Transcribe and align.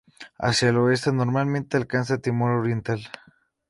Hacia 0.39 0.69
el 0.69 0.77
oeste, 0.77 1.11
normalmente 1.11 1.77
alcanza 1.77 2.17
Timor 2.17 2.53
Oriental. 2.59 3.03